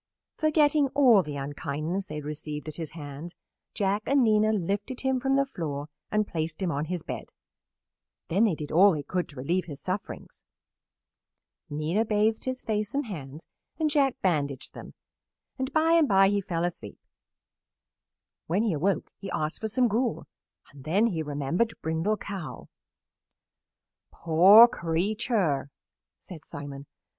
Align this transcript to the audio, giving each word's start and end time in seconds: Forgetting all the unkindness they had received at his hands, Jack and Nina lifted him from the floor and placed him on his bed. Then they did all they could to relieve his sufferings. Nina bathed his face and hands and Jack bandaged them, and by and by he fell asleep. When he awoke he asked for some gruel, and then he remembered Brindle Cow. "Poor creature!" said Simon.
Forgetting 0.35 0.87
all 0.95 1.21
the 1.21 1.35
unkindness 1.35 2.07
they 2.07 2.15
had 2.15 2.23
received 2.25 2.67
at 2.67 2.77
his 2.77 2.93
hands, 2.93 3.35
Jack 3.75 4.01
and 4.07 4.23
Nina 4.23 4.51
lifted 4.51 5.01
him 5.01 5.19
from 5.19 5.35
the 5.35 5.45
floor 5.45 5.89
and 6.09 6.25
placed 6.27 6.59
him 6.59 6.71
on 6.71 6.85
his 6.85 7.03
bed. 7.03 7.31
Then 8.27 8.43
they 8.45 8.55
did 8.55 8.71
all 8.71 8.93
they 8.93 9.03
could 9.03 9.29
to 9.29 9.35
relieve 9.35 9.65
his 9.65 9.79
sufferings. 9.79 10.43
Nina 11.69 12.03
bathed 12.03 12.45
his 12.45 12.63
face 12.63 12.95
and 12.95 13.05
hands 13.05 13.45
and 13.77 13.91
Jack 13.91 14.19
bandaged 14.23 14.73
them, 14.73 14.95
and 15.59 15.71
by 15.71 15.91
and 15.93 16.07
by 16.07 16.29
he 16.29 16.41
fell 16.41 16.63
asleep. 16.63 16.97
When 18.47 18.63
he 18.63 18.73
awoke 18.73 19.11
he 19.19 19.29
asked 19.29 19.61
for 19.61 19.67
some 19.67 19.87
gruel, 19.87 20.25
and 20.71 20.83
then 20.83 21.05
he 21.05 21.21
remembered 21.21 21.75
Brindle 21.83 22.17
Cow. 22.17 22.69
"Poor 24.11 24.67
creature!" 24.67 25.69
said 26.19 26.43
Simon. 26.43 26.87